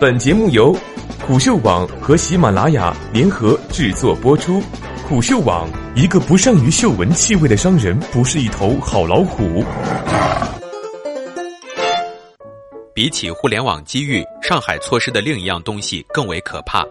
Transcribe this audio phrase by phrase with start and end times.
[0.00, 0.72] 本节目由
[1.26, 4.62] 虎嗅网和喜马拉雅联合制作播出。
[5.08, 9.64] 虎嗅网：一个不善于嗅闻气味的商人，不是一头好老虎。
[12.94, 16.86] 比起互联网机遇，上海错失的另一样东西更为可怕。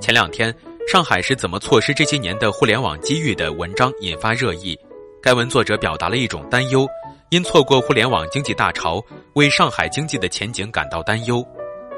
[0.00, 0.54] 前两天，
[0.86, 4.78] 上海是怎么错失这些年的互联网机遇的文章引发热议。
[5.20, 6.86] 该文作者表达了一种担忧，
[7.30, 9.02] 因错过互联网经济大潮，
[9.32, 11.44] 为上海经济的前景感到担忧。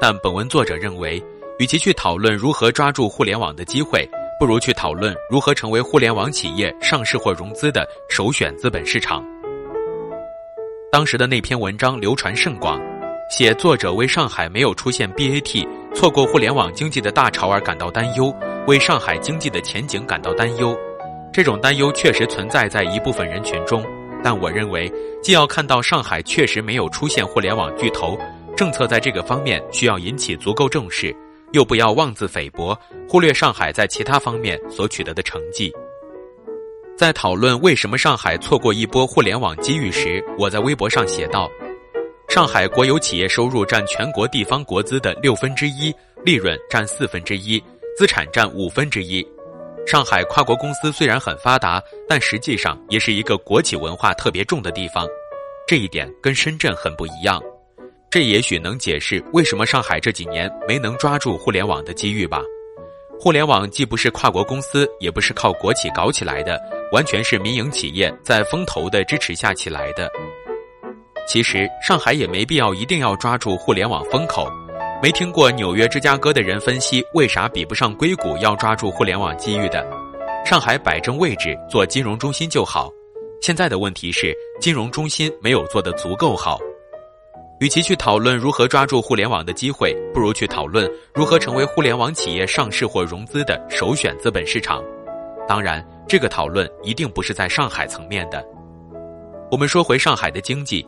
[0.01, 1.21] 但本文作者认为，
[1.57, 4.09] 与其去讨论如何抓住互联网的机会，
[4.39, 9.21] 不如去讨论如何成为互联网企业上市或融资的首选资本市场。
[10.89, 12.79] 当时的那篇文章流传甚广，
[13.29, 18.33] 写作者为上海没有出现 BAT、错过互联网经济的大潮而感到担忧，
[18.67, 20.73] 为上海经济的前景感到担忧。
[21.33, 23.85] 这种担忧确实存在在一部分人群中，
[24.23, 24.89] 但我认为，
[25.21, 28.17] 既要看到上海确实没有出现互联网巨头。
[28.59, 31.15] 政策在这个方面需要引起足够重视，
[31.53, 32.77] 又不要妄自菲薄，
[33.07, 35.71] 忽略上海在其他方面所取得的成绩。
[36.97, 41.49] 在讨论为什么上海错过一波互联网机遇时，我在微博上写道
[42.27, 47.63] ：“上海国有企业收入占全国地方国资的六分之一，利润占四分之一，
[47.97, 49.25] 资产占五分之一。
[49.87, 55.07] 上海跨国公司虽然很发达，但实际上也是一个国企文化特别重的地方，
[55.65, 57.41] 这一点跟深圳很不一样。”
[58.11, 62.41] 这也许能解释为什么上海这几年没能抓住互联网的机遇吧。
[63.19, 66.59] 互联网既不是跨国公司，也不是靠国企搞起来的，
[66.91, 70.09] 完全是民营企业在风投的支持下起来的。
[71.27, 74.47] 其实上海也没必要一定要抓住互联网风口。
[75.03, 79.85] 没听过纽约、芝加哥的人分析为啥比不上硅谷要抓住互联网机遇的？
[80.43, 82.91] 上海摆正位置做金融中心就好。
[83.39, 86.57] 现在的问题是金融中心没有做得足够好。
[87.59, 94.81] 与其去讨论如何抓住互联网的机会，不如去讨论如何成为互联网企业上市或融资的首选资本市场。
[95.45, 98.41] 当然，这个讨论一定不是在上海层面的。
[99.51, 100.87] 我们说回上海的经济，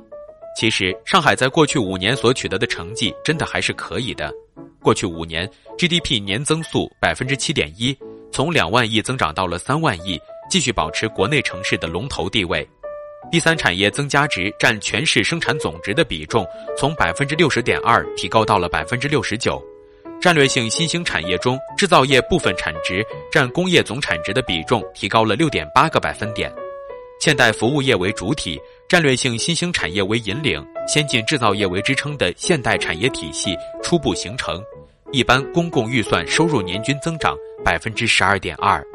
[0.56, 4.34] 其实上海在过去五年所取得的成绩真的还是可以的。
[4.82, 7.94] 过去五年 GDP 年增速百分之七点一，
[8.32, 10.18] 从两万亿增长到了三万亿，
[10.50, 12.66] 继续保持国内城市的龙头地位。
[13.30, 16.46] 第三产业增加值占全市生产总值的比重
[16.78, 19.62] 从百分之六十点二提高到了百分之六十九，
[20.20, 26.52] 战略性新兴产业中制造业部分产值占工业总产值的比重提高了六点八个百分点，
[27.22, 28.60] 现代服务业为主体，
[28.90, 34.62] 战略性新兴产业为引领，先进制造业为支撑的现代产业体系初步形成，
[35.14, 37.34] 一般公共预算收入年均增长
[37.64, 38.86] 百分之十二点二。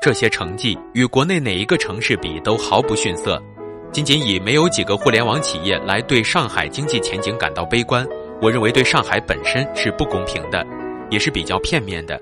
[0.00, 3.42] 这些成绩与国内哪一个城市比都毫不逊色，
[3.90, 8.06] 仅仅以没有几个互联网企业来对上海经济前景感到悲观，
[8.40, 10.64] 我认为对上海本身是不公平的，
[11.10, 12.20] 也是比较片面的。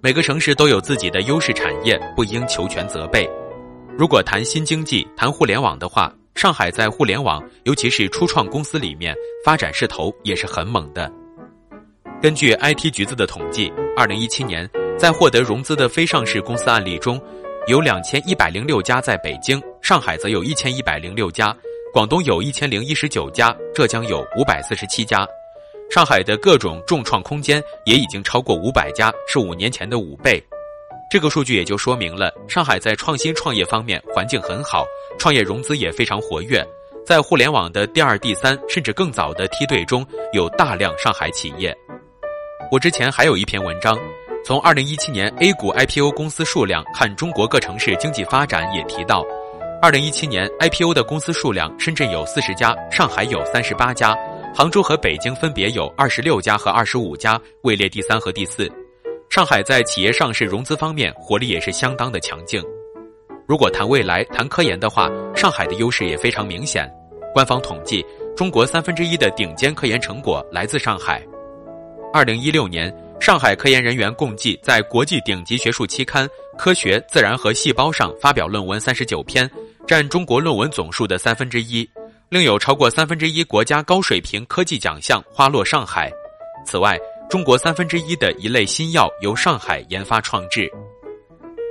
[0.00, 3.28] 每个城市都有自己的优势产业，不应求全责备。
[3.98, 9.14] 如果谈新经济、谈互联网的话，上海在互联网，尤其是初创公司里面
[9.44, 11.12] 发展势头也是很猛的。
[12.22, 14.66] 根据 IT 橘子的统计，二零一七年。
[15.00, 17.18] 在获得融资的非上市公司案例中，
[17.68, 21.56] 有两千一百零六家在北京，上海则有一千一百零六家，
[21.90, 25.26] 广东有一千零一十九家，浙江有五百四十七家。
[25.90, 30.38] 上海的各种重创空间也已经超过五百家，是五年前的五倍。
[31.10, 34.84] 这个数据也就说明了，上海在创新创业方面环境很好，
[35.18, 36.62] 创业融资也非常活跃。
[37.06, 41.74] 在互联网的第二、第三甚至更早的梯队中，有大量上海企业。
[42.70, 43.98] 我之前还有一篇文章。
[44.42, 49.22] 从二零一七年 A 股 IPO 公司数量看中国各城市经济发展，也提到，
[49.82, 54.16] 二零一七年 IPO 的公司数量，深圳有四十家，上海有三十八家，
[54.54, 58.66] 杭州和北京分别有二十六家和二十五家，位列第三和第四。
[59.28, 62.62] 上海在企业上市融资方面活力也是相当的强劲。
[63.46, 66.90] 如果谈未来、谈科研的话，上海的优势也非常明显。
[67.34, 71.22] 官方统计，中国三分之一的顶尖科研成果来自上海。
[72.10, 72.92] 二零一六年。
[73.20, 76.26] 上海科研人员共计在国际顶级学术期刊
[76.56, 79.48] 《科学》《自然》和《细胞》上发表论文三十九篇，
[79.86, 81.88] 占中国论文总数的三分之一。
[82.30, 86.10] 另有超过三分之一国家高水平科技奖项花落上海。
[86.64, 90.70] 此外，中国三分之一的一类新药由上海研发创制。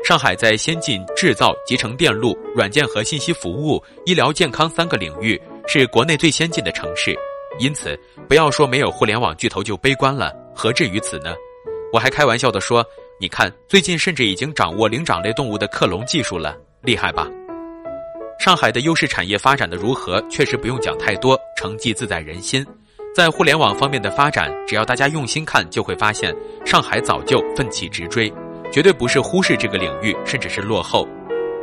[0.06, 7.18] 上海在先进制造、集成电路、软件和信息服务、医疗健康三个领域是国内最先进的城市。
[7.57, 10.31] 因此，不要说没有互联网巨头就悲观了。
[10.59, 11.33] 何至于此呢？
[11.94, 12.85] 我还开玩笑的说
[13.17, 17.29] ：“你看，最近甚至已经掌握灵长类动物的克隆技术了，厉害吧？”
[18.44, 22.65] 上海的优势产业发展的如何，确实不用讲太多，成绩自在人心。
[23.15, 26.35] 在互联网方面的发展，只要大家用心看，就会发现
[26.65, 28.29] 上海早就奋起直追，
[28.69, 31.07] 绝对不是忽视这个领域，甚至是落后。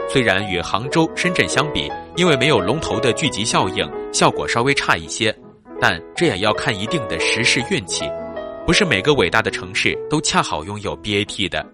[0.08, 5.36] 虽然与杭州、深圳相比，因为没有龙头的聚集效应，效果稍微差一些，
[5.78, 8.04] 但这也要看一定的时势运气，
[8.66, 11.64] 不是每个伟大的城市都恰好拥有 BAT 的。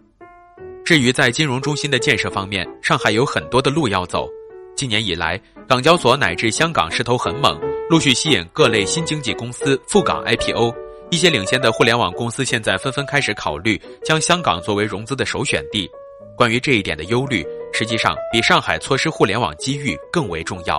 [0.85, 4.29] 至于在金融中心的建设方面，上海有很多的路要走。
[4.77, 7.59] 今年以来，港交所乃至香港势头很猛，
[7.89, 10.71] 陆续吸引各类新经济公司赴港 IPO。
[11.11, 15.89] 一些领先的互联网公司现在纷纷开始考虑将香港作为融资的首选地。
[16.37, 17.43] 关于这一点的忧虑，
[17.73, 20.79] 实际上比上海错失互联网机遇更为重要。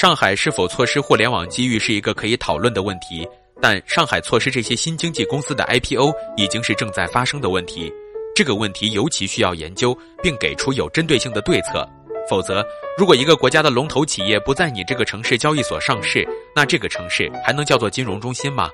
[0.00, 3.28] 上海是否错失互联网机遇是一个可以讨论的问题，
[3.60, 7.92] 但上海错失这些新经济公司的 IPO 已经是正在发生的问题。
[8.34, 11.88] 这个问题尤其需要研究，并给出有针对性的对策。
[12.28, 12.64] 否则，
[12.98, 18.70] 如果一个国家的龙头企业不在你这个城市交易所上市，那这个城市还能叫做金融中心吗？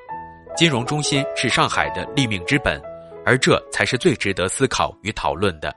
[0.57, 2.81] 金融中心是上海的立命之本，
[3.25, 5.75] 而这才是最值得思考与讨论的。